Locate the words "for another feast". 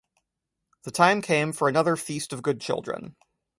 1.53-2.33